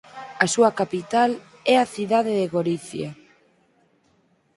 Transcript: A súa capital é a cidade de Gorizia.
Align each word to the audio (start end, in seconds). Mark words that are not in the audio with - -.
A 0.43 0.45
súa 0.53 0.71
capital 0.79 1.31
é 1.73 1.75
a 1.79 1.89
cidade 1.93 2.31
de 2.39 2.45
Gorizia. 2.53 3.09